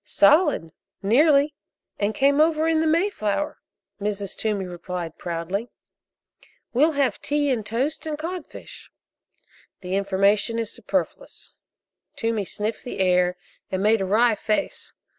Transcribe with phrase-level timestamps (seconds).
[0.03, 0.71] "Solid,
[1.03, 1.53] nearly,
[1.99, 3.59] and came over in the Mayflower,"
[4.01, 4.35] Mrs.
[4.35, 5.69] Toomey replied proudly.
[6.73, 8.89] "We'll have tea and toast and codfish."
[9.81, 11.51] "The information is superfluous."
[12.15, 13.37] Toomey sniffed the air
[13.71, 14.91] and made a wry face.